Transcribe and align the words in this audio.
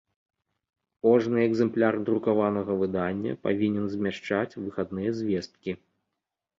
Кожны 1.07 1.39
экзэмпляр 1.49 1.99
друкаванага 2.09 2.79
выдання 2.81 3.39
павiнен 3.47 3.85
змяшчаць 3.93 4.53
выхадныя 4.63 5.09
звесткi. 5.23 5.71